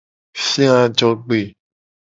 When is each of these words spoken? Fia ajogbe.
Fia 0.45 0.71
ajogbe. 0.85 1.39